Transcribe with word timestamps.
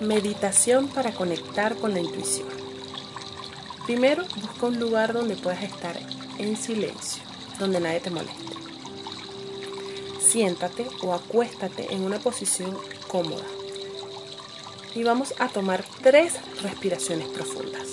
Meditación 0.00 0.88
para 0.88 1.12
conectar 1.12 1.76
con 1.76 1.94
la 1.94 2.00
intuición. 2.00 2.48
Primero, 3.86 4.24
busca 4.40 4.66
un 4.66 4.80
lugar 4.80 5.12
donde 5.12 5.36
puedas 5.36 5.62
estar 5.62 5.96
en 6.38 6.56
silencio, 6.56 7.22
donde 7.58 7.80
nadie 7.80 8.00
te 8.00 8.10
moleste. 8.10 8.54
Siéntate 10.20 10.88
o 11.02 11.14
acuéstate 11.14 11.94
en 11.94 12.02
una 12.02 12.18
posición 12.18 12.76
cómoda. 13.06 13.44
Y 14.94 15.04
vamos 15.04 15.32
a 15.38 15.48
tomar 15.48 15.84
tres 16.02 16.34
respiraciones 16.62 17.28
profundas. 17.28 17.88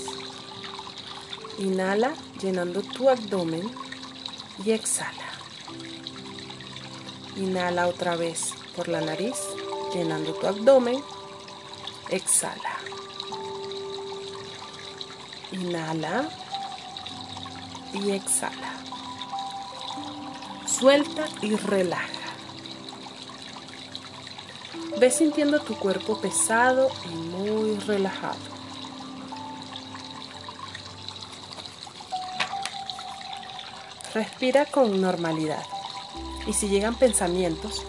Inhala 1.59 2.13
llenando 2.41 2.81
tu 2.81 3.09
abdomen 3.09 3.69
y 4.65 4.71
exhala. 4.71 5.11
Inhala 7.37 7.87
otra 7.87 8.15
vez 8.15 8.53
por 8.75 8.87
la 8.87 9.01
nariz, 9.01 9.35
llenando 9.93 10.33
tu 10.33 10.47
abdomen. 10.47 11.01
Exhala. 12.11 12.75
Inhala 15.53 16.29
y 17.93 18.11
exhala. 18.11 18.73
Suelta 20.67 21.25
y 21.41 21.55
relaja. 21.55 22.05
Ve 24.99 25.09
sintiendo 25.09 25.61
tu 25.61 25.77
cuerpo 25.77 26.19
pesado 26.19 26.89
y 27.05 27.15
muy 27.15 27.79
relajado. 27.79 28.51
Respira 34.13 34.65
con 34.65 34.99
normalidad 34.99 35.63
y 36.45 36.51
si 36.51 36.67
llegan 36.67 36.95
pensamientos, 36.95 37.85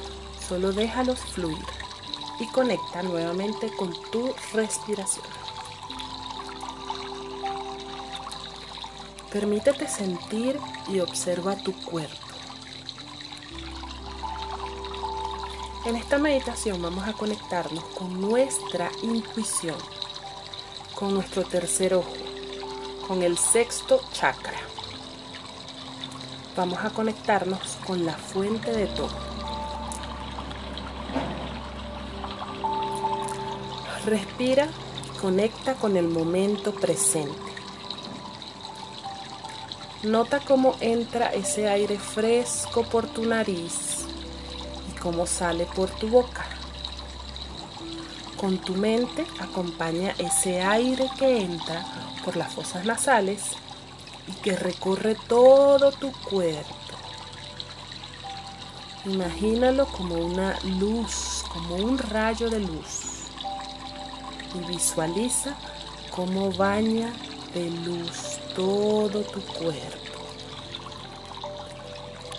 solo 0.48 0.72
déjalos 0.72 1.18
fluir 1.18 1.81
y 2.42 2.46
conecta 2.46 3.04
nuevamente 3.04 3.70
con 3.70 3.92
tu 4.10 4.34
respiración. 4.52 5.24
Permítete 9.32 9.86
sentir 9.86 10.58
y 10.88 10.98
observa 10.98 11.54
tu 11.56 11.72
cuerpo. 11.72 12.16
En 15.86 15.94
esta 15.94 16.18
meditación 16.18 16.82
vamos 16.82 17.06
a 17.06 17.12
conectarnos 17.12 17.84
con 17.94 18.20
nuestra 18.20 18.90
intuición, 19.02 19.78
con 20.96 21.14
nuestro 21.14 21.44
tercer 21.44 21.94
ojo, 21.94 22.12
con 23.06 23.22
el 23.22 23.38
sexto 23.38 24.00
chakra. 24.12 24.58
Vamos 26.56 26.80
a 26.84 26.90
conectarnos 26.90 27.78
con 27.86 28.04
la 28.04 28.14
fuente 28.14 28.72
de 28.72 28.86
todo. 28.88 29.41
Respira, 34.04 34.66
conecta 35.20 35.74
con 35.74 35.96
el 35.96 36.08
momento 36.08 36.74
presente. 36.74 37.52
Nota 40.02 40.40
cómo 40.40 40.74
entra 40.80 41.32
ese 41.32 41.68
aire 41.68 42.00
fresco 42.00 42.82
por 42.82 43.06
tu 43.06 43.24
nariz 43.24 44.06
y 44.90 44.98
cómo 44.98 45.24
sale 45.24 45.66
por 45.66 45.88
tu 45.88 46.08
boca. 46.08 46.44
Con 48.36 48.58
tu 48.58 48.74
mente 48.74 49.24
acompaña 49.38 50.16
ese 50.18 50.60
aire 50.60 51.08
que 51.16 51.40
entra 51.42 51.86
por 52.24 52.36
las 52.36 52.52
fosas 52.52 52.84
nasales 52.84 53.52
y 54.26 54.32
que 54.42 54.56
recorre 54.56 55.16
todo 55.28 55.92
tu 55.92 56.10
cuerpo. 56.28 56.74
Imagínalo 59.04 59.86
como 59.86 60.16
una 60.16 60.58
luz, 60.80 61.44
como 61.52 61.76
un 61.76 61.98
rayo 61.98 62.50
de 62.50 62.58
luz 62.58 63.11
y 64.54 64.58
visualiza 64.64 65.56
cómo 66.10 66.52
baña 66.52 67.12
de 67.54 67.70
luz 67.70 68.38
todo 68.54 69.22
tu 69.22 69.40
cuerpo, 69.40 70.20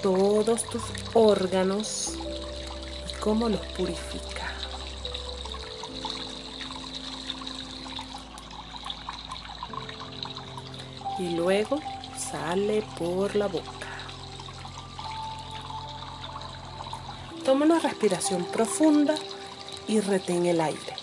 todos 0.01 0.63
tus 0.65 0.83
órganos 1.13 2.13
y 3.09 3.19
cómo 3.19 3.49
los 3.49 3.61
purifica. 3.67 4.51
Y 11.19 11.35
luego 11.35 11.79
sale 12.17 12.83
por 12.97 13.35
la 13.35 13.47
boca. 13.47 13.69
Toma 17.45 17.65
una 17.65 17.79
respiración 17.79 18.45
profunda 18.45 19.15
y 19.87 19.99
retén 19.99 20.45
el 20.45 20.59
aire. 20.61 21.02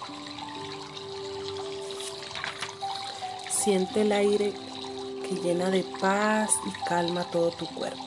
Siente 3.63 4.01
el 4.01 4.13
aire 4.13 4.55
que 5.23 5.35
llena 5.35 5.69
de 5.69 5.85
paz 6.01 6.51
y 6.67 6.71
calma 6.89 7.25
todo 7.25 7.51
tu 7.51 7.67
cuerpo. 7.67 8.03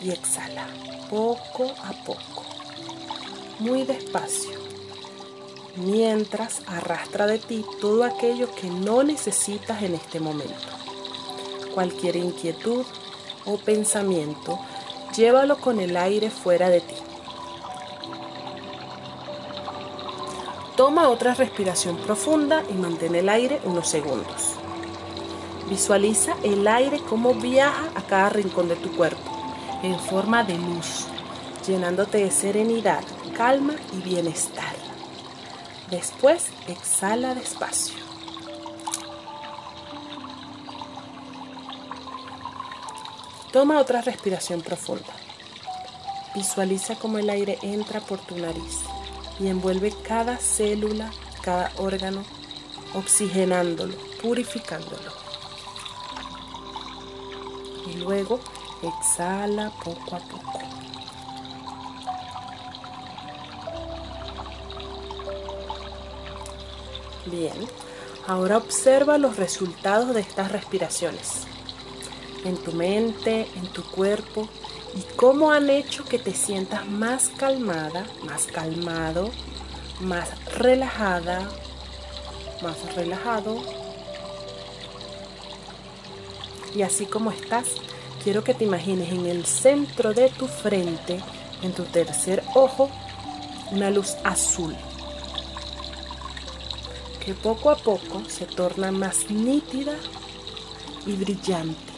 Y 0.00 0.10
exhala 0.10 0.68
poco 1.10 1.64
a 1.82 1.92
poco, 2.04 2.44
muy 3.58 3.82
despacio, 3.82 4.56
mientras 5.74 6.62
arrastra 6.68 7.26
de 7.26 7.40
ti 7.40 7.64
todo 7.80 8.04
aquello 8.04 8.48
que 8.54 8.68
no 8.68 9.02
necesitas 9.02 9.82
en 9.82 9.94
este 9.94 10.20
momento. 10.20 10.54
Cualquier 11.74 12.14
inquietud 12.14 12.84
o 13.44 13.58
pensamiento, 13.58 14.60
llévalo 15.16 15.60
con 15.60 15.80
el 15.80 15.96
aire 15.96 16.30
fuera 16.30 16.70
de 16.70 16.80
ti. 16.80 16.94
Toma 20.76 21.08
otra 21.08 21.34
respiración 21.34 21.96
profunda 21.96 22.62
y 22.70 22.74
mantén 22.74 23.16
el 23.16 23.28
aire 23.28 23.60
unos 23.64 23.88
segundos. 23.88 24.56
Visualiza 25.68 26.36
el 26.44 26.68
aire 26.68 27.00
como 27.00 27.34
viaja 27.34 27.90
a 27.96 28.02
cada 28.02 28.28
rincón 28.28 28.68
de 28.68 28.76
tu 28.76 28.92
cuerpo, 28.92 29.32
en 29.82 29.98
forma 29.98 30.44
de 30.44 30.56
luz, 30.56 31.06
llenándote 31.66 32.18
de 32.18 32.30
serenidad, 32.30 33.02
calma 33.36 33.74
y 33.92 33.96
bienestar. 33.96 34.76
Después 35.90 36.50
exhala 36.68 37.34
despacio. 37.34 37.96
Toma 43.52 43.80
otra 43.80 44.02
respiración 44.02 44.62
profunda. 44.62 45.14
Visualiza 46.36 46.94
cómo 46.94 47.18
el 47.18 47.28
aire 47.28 47.58
entra 47.62 48.00
por 48.00 48.20
tu 48.20 48.36
nariz 48.36 48.82
y 49.40 49.48
envuelve 49.48 49.92
cada 50.06 50.36
célula, 50.36 51.10
cada 51.42 51.72
órgano, 51.78 52.22
oxigenándolo, 52.94 53.96
purificándolo 54.22 55.25
y 57.86 57.94
luego 57.94 58.40
exhala 58.82 59.70
poco 59.84 60.16
a 60.16 60.18
poco. 60.20 60.60
Bien, 67.26 67.56
ahora 68.26 68.56
observa 68.56 69.18
los 69.18 69.36
resultados 69.36 70.14
de 70.14 70.20
estas 70.20 70.52
respiraciones 70.52 71.46
en 72.44 72.56
tu 72.56 72.72
mente, 72.72 73.48
en 73.56 73.66
tu 73.72 73.82
cuerpo 73.82 74.48
y 74.94 75.02
cómo 75.16 75.50
han 75.50 75.68
hecho 75.68 76.04
que 76.04 76.18
te 76.18 76.32
sientas 76.32 76.86
más 76.86 77.28
calmada, 77.30 78.06
más 78.24 78.46
calmado, 78.46 79.30
más 80.00 80.28
relajada, 80.54 81.48
más 82.62 82.94
relajado 82.94 83.85
y 86.76 86.82
así 86.82 87.06
como 87.06 87.30
estás, 87.30 87.68
quiero 88.22 88.44
que 88.44 88.54
te 88.54 88.64
imagines 88.64 89.10
en 89.10 89.26
el 89.26 89.46
centro 89.46 90.12
de 90.12 90.28
tu 90.28 90.46
frente, 90.46 91.20
en 91.62 91.72
tu 91.72 91.84
tercer 91.84 92.42
ojo, 92.54 92.90
una 93.72 93.90
luz 93.90 94.16
azul 94.24 94.76
que 97.26 97.34
poco 97.34 97.70
a 97.70 97.76
poco 97.76 98.22
se 98.28 98.46
torna 98.46 98.92
más 98.92 99.28
nítida 99.30 99.96
y 101.06 101.12
brillante. 101.14 101.92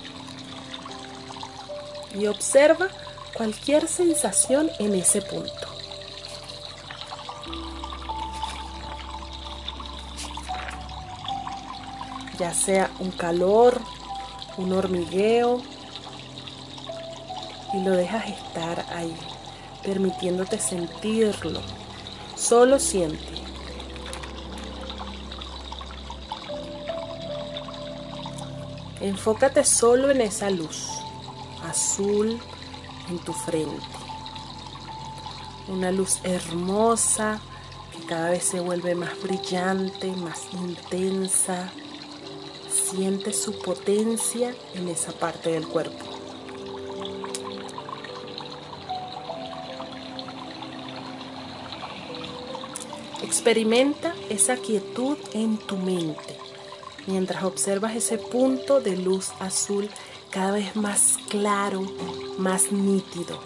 Y 2.15 2.27
observa 2.27 2.89
cualquier 3.35 3.87
sensación 3.89 4.71
en 4.79 4.95
ese 4.95 5.21
punto. 5.21 5.53
Ya 12.39 12.55
sea 12.55 12.91
un 12.99 13.11
calor, 13.11 13.83
un 14.59 14.73
hormigueo 14.73 15.63
y 17.73 17.83
lo 17.85 17.93
dejas 17.93 18.29
estar 18.29 18.85
ahí, 18.91 19.15
permitiéndote 19.83 20.59
sentirlo. 20.59 21.61
Solo 22.37 22.79
siente. 22.79 23.39
Enfócate 29.01 29.65
solo 29.65 30.11
en 30.11 30.21
esa 30.21 30.51
luz 30.51 30.89
azul 31.69 32.39
en 33.09 33.19
tu 33.21 33.33
frente. 33.33 33.87
Una 35.69 35.93
luz 35.93 36.19
hermosa 36.25 37.41
que 37.93 38.07
cada 38.07 38.31
vez 38.31 38.45
se 38.45 38.61
vuelve 38.61 38.95
más 38.95 39.21
brillante, 39.23 40.11
más 40.13 40.47
intensa. 40.53 41.71
Siente 42.83 43.33
su 43.33 43.59
potencia 43.59 44.55
en 44.75 44.89
esa 44.89 45.13
parte 45.13 45.51
del 45.51 45.67
cuerpo. 45.67 46.05
Experimenta 53.23 54.15
esa 54.31 54.57
quietud 54.57 55.19
en 55.35 55.59
tu 55.59 55.77
mente 55.77 56.39
mientras 57.09 57.43
observas 57.43 57.97
ese 57.97 58.19
punto 58.19 58.81
de 58.81 58.97
luz 58.97 59.31
azul 59.41 59.91
cada 60.31 60.53
vez 60.53 60.77
más 60.77 61.17
claro, 61.29 61.83
más 62.37 62.71
nítido, 62.71 63.41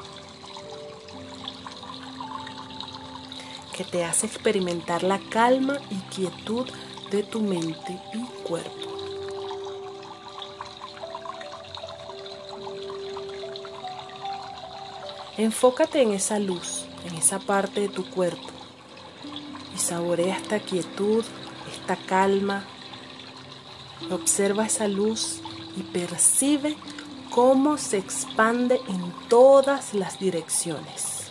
que 3.77 3.85
te 3.85 4.05
hace 4.05 4.27
experimentar 4.27 5.05
la 5.05 5.21
calma 5.31 5.79
y 5.91 5.97
quietud 6.15 6.67
de 7.11 7.23
tu 7.23 7.41
mente 7.41 8.01
y 8.13 8.43
cuerpo. 8.43 8.92
Enfócate 15.39 16.03
en 16.03 16.13
esa 16.13 16.39
luz, 16.39 16.85
en 17.07 17.15
esa 17.15 17.39
parte 17.39 17.81
de 17.81 17.89
tu 17.89 18.05
cuerpo 18.11 18.51
y 19.75 19.79
saborea 19.79 20.37
esta 20.37 20.61
quietud, 20.61 21.25
esta 21.73 21.97
calma. 21.97 22.65
Observa 24.11 24.67
esa 24.67 24.89
luz 24.89 25.41
y 25.75 25.85
percibe 25.85 26.77
cómo 27.31 27.79
se 27.79 27.97
expande 27.97 28.79
en 28.89 29.11
todas 29.31 29.95
las 29.95 30.19
direcciones. 30.19 31.31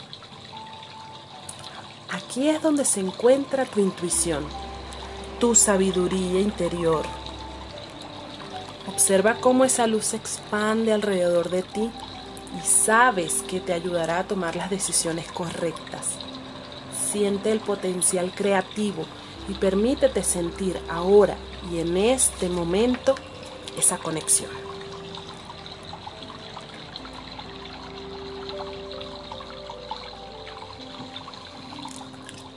Aquí 2.09 2.49
es 2.49 2.59
donde 2.59 2.85
se 2.85 3.01
encuentra 3.01 3.65
tu 3.65 3.81
intuición, 3.81 4.47
tu 5.39 5.53
sabiduría 5.53 6.41
interior. 6.41 7.05
Observa 8.87 9.35
cómo 9.35 9.63
esa 9.63 9.85
luz 9.85 10.05
se 10.05 10.17
expande 10.17 10.91
alrededor 10.91 11.51
de 11.51 11.61
ti 11.61 11.91
y 12.57 12.65
sabes 12.65 13.43
que 13.43 13.59
te 13.59 13.73
ayudará 13.73 14.19
a 14.19 14.27
tomar 14.27 14.55
las 14.55 14.69
decisiones 14.69 15.31
correctas 15.31 16.17
siente 17.11 17.51
el 17.51 17.59
potencial 17.59 18.31
creativo 18.33 19.05
y 19.49 19.53
permítete 19.53 20.23
sentir 20.23 20.79
ahora 20.89 21.35
y 21.71 21.79
en 21.79 21.97
este 21.97 22.47
momento 22.47 23.15
esa 23.77 23.97
conexión. 23.97 24.49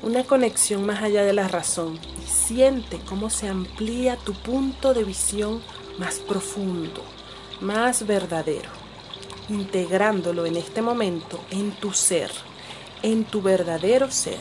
Una 0.02 0.22
conexión 0.22 0.84
más 0.84 1.02
allá 1.02 1.24
de 1.24 1.32
la 1.32 1.48
razón 1.48 1.98
y 2.22 2.26
siente 2.30 3.00
cómo 3.08 3.30
se 3.30 3.48
amplía 3.48 4.16
tu 4.16 4.34
punto 4.34 4.92
de 4.92 5.02
visión 5.02 5.62
más 5.98 6.16
profundo, 6.16 7.02
más 7.60 8.06
verdadero, 8.06 8.68
integrándolo 9.48 10.46
en 10.46 10.56
este 10.56 10.82
momento 10.82 11.40
en 11.50 11.72
tu 11.72 11.92
ser 11.92 12.30
en 13.04 13.24
tu 13.24 13.42
verdadero 13.42 14.10
ser. 14.10 14.40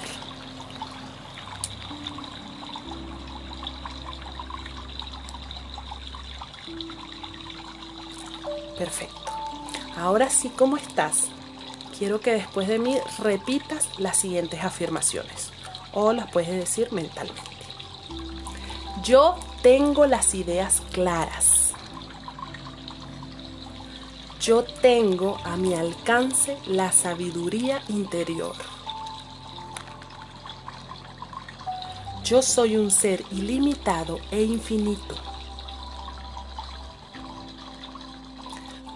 Perfecto. 8.78 9.18
Ahora 9.98 10.30
sí, 10.30 10.50
¿cómo 10.56 10.78
estás? 10.78 11.26
Quiero 11.98 12.22
que 12.22 12.32
después 12.32 12.70
de 12.70 12.80
mí 12.80 12.96
repitas 13.20 13.90
las 14.00 14.16
siguientes 14.16 14.64
afirmaciones 14.64 15.52
o 15.92 16.14
las 16.14 16.32
puedes 16.32 16.52
decir 16.52 16.94
mentalmente. 16.94 17.42
Yo 19.04 19.36
tengo 19.62 20.06
las 20.06 20.34
ideas 20.36 20.82
claras. 20.94 21.63
Yo 24.44 24.66
tengo 24.66 25.38
a 25.46 25.56
mi 25.56 25.74
alcance 25.74 26.58
la 26.66 26.92
sabiduría 26.92 27.82
interior. 27.88 28.54
Yo 32.26 32.42
soy 32.42 32.76
un 32.76 32.92
ser 32.92 33.24
ilimitado 33.32 34.20
e 34.32 34.44
infinito. 34.44 35.16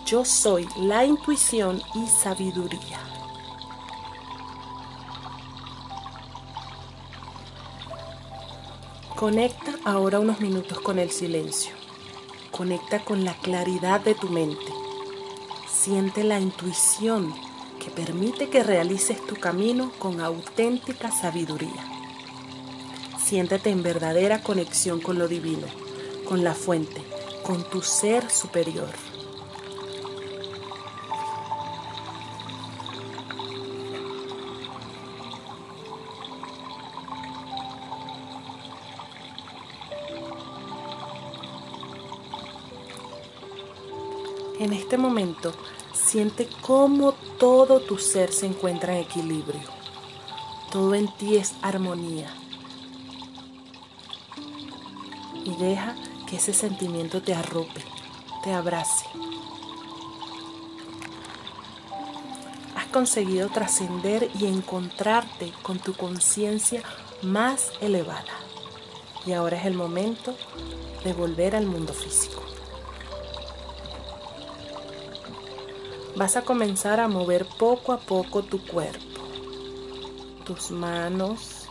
Yo 0.06 0.26
soy 0.26 0.68
la 0.82 1.06
intuición 1.06 1.82
y 1.96 2.08
sabiduría. 2.08 3.00
Conecta 9.16 9.76
ahora 9.86 10.20
unos 10.20 10.42
minutos 10.42 10.82
con 10.82 11.00
el 11.00 11.10
silencio. 11.10 11.74
Conecta 12.52 13.00
con 13.00 13.24
la 13.24 13.34
claridad 13.36 14.02
de 14.02 14.14
tu 14.14 14.28
mente 14.28 14.87
Siente 15.88 16.26
la 16.26 16.38
intuición 16.38 17.34
que 17.80 17.90
permite 17.90 18.50
que 18.50 18.62
realices 18.62 19.26
tu 19.26 19.38
camino 19.38 19.94
con 20.00 20.20
auténtica 20.20 21.12
sabiduría. 21.12 21.82
Siéntete 23.18 23.70
en 23.70 23.84
verdadera 23.84 24.44
conexión 24.44 25.00
con 25.00 25.18
lo 25.18 25.30
divino, 25.30 25.66
con 26.28 26.44
la 26.44 26.54
fuente, 26.54 27.02
con 27.42 27.64
tu 27.70 27.82
ser 27.82 28.30
superior. 28.30 28.90
En 44.60 44.74
este 44.74 44.98
momento 44.98 45.54
Siente 46.08 46.48
cómo 46.62 47.12
todo 47.38 47.82
tu 47.82 47.98
ser 47.98 48.32
se 48.32 48.46
encuentra 48.46 48.96
en 48.96 49.02
equilibrio. 49.02 49.60
Todo 50.72 50.96
en 50.96 51.10
ti 51.18 51.36
es 51.36 51.54
armonía. 51.62 52.34
Y 55.44 55.54
deja 55.58 55.98
que 56.26 56.38
ese 56.38 56.54
sentimiento 56.54 57.22
te 57.22 57.34
arrope, 57.34 57.84
te 58.42 58.54
abrace. 58.54 59.06
Has 62.78 62.86
conseguido 62.86 63.50
trascender 63.50 64.30
y 64.40 64.46
encontrarte 64.46 65.52
con 65.62 65.78
tu 65.78 65.94
conciencia 65.94 66.84
más 67.22 67.74
elevada. 67.82 68.24
Y 69.26 69.34
ahora 69.34 69.58
es 69.58 69.66
el 69.66 69.74
momento 69.74 70.38
de 71.04 71.12
volver 71.12 71.54
al 71.54 71.66
mundo 71.66 71.92
físico. 71.92 72.57
Vas 76.18 76.36
a 76.36 76.42
comenzar 76.42 77.00
a 77.00 77.08
mover 77.08 77.46
poco 77.46 77.94
a 77.94 78.00
poco 78.00 78.42
tu 78.42 78.60
cuerpo, 78.66 79.22
tus 80.46 80.72
manos, 80.72 81.68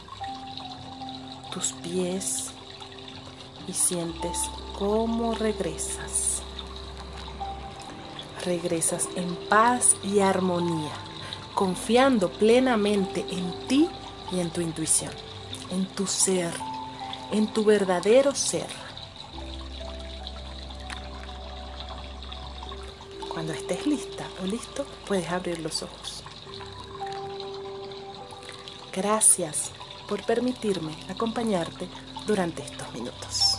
tus 1.52 1.72
pies 1.72 2.52
y 3.66 3.72
sientes 3.72 4.38
cómo 4.78 5.34
regresas. 5.34 6.42
Regresas 8.44 9.08
en 9.16 9.34
paz 9.48 9.96
y 10.04 10.20
armonía, 10.20 10.92
confiando 11.56 12.30
plenamente 12.30 13.26
en 13.28 13.66
ti 13.66 13.88
y 14.30 14.38
en 14.38 14.50
tu 14.50 14.60
intuición, 14.60 15.10
en 15.72 15.86
tu 15.86 16.06
ser, 16.06 16.52
en 17.32 17.52
tu 17.52 17.64
verdadero 17.64 18.32
ser. 18.32 18.85
Cuando 23.36 23.52
estés 23.52 23.86
lista 23.86 24.26
o 24.42 24.46
listo, 24.46 24.86
puedes 25.06 25.28
abrir 25.30 25.58
los 25.58 25.82
ojos. 25.82 26.24
Gracias 28.94 29.72
por 30.08 30.24
permitirme 30.24 30.96
acompañarte 31.10 31.86
durante 32.26 32.62
estos 32.62 32.90
minutos. 32.94 33.58